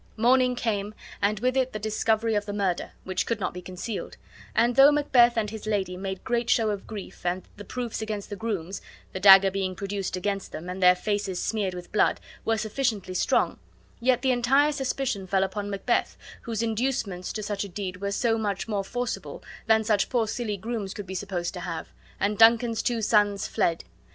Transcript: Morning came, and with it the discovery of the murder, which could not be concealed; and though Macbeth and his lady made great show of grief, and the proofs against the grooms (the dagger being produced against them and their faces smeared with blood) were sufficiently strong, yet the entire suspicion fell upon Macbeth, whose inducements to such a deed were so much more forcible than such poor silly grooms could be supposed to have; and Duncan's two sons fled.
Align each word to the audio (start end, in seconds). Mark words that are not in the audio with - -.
Morning 0.17 0.55
came, 0.55 0.95
and 1.21 1.39
with 1.41 1.55
it 1.55 1.73
the 1.73 1.77
discovery 1.77 2.33
of 2.33 2.47
the 2.47 2.53
murder, 2.53 2.93
which 3.03 3.27
could 3.27 3.39
not 3.39 3.53
be 3.53 3.61
concealed; 3.61 4.17
and 4.55 4.75
though 4.75 4.91
Macbeth 4.91 5.37
and 5.37 5.51
his 5.51 5.67
lady 5.67 5.95
made 5.95 6.23
great 6.23 6.49
show 6.49 6.71
of 6.71 6.87
grief, 6.87 7.23
and 7.23 7.47
the 7.57 7.63
proofs 7.63 8.01
against 8.01 8.31
the 8.31 8.35
grooms 8.35 8.81
(the 9.13 9.19
dagger 9.19 9.51
being 9.51 9.75
produced 9.75 10.15
against 10.15 10.51
them 10.51 10.69
and 10.71 10.81
their 10.81 10.95
faces 10.95 11.39
smeared 11.39 11.75
with 11.75 11.91
blood) 11.91 12.19
were 12.43 12.57
sufficiently 12.57 13.13
strong, 13.13 13.59
yet 13.99 14.23
the 14.23 14.31
entire 14.31 14.71
suspicion 14.71 15.27
fell 15.27 15.43
upon 15.43 15.69
Macbeth, 15.69 16.17
whose 16.41 16.63
inducements 16.63 17.31
to 17.33 17.43
such 17.43 17.63
a 17.63 17.69
deed 17.69 17.97
were 17.97 18.11
so 18.11 18.39
much 18.39 18.67
more 18.67 18.83
forcible 18.83 19.43
than 19.67 19.83
such 19.83 20.09
poor 20.09 20.27
silly 20.27 20.57
grooms 20.57 20.95
could 20.95 21.05
be 21.05 21.13
supposed 21.13 21.53
to 21.53 21.59
have; 21.59 21.89
and 22.19 22.39
Duncan's 22.39 22.81
two 22.81 23.03
sons 23.03 23.45
fled. 23.47 23.83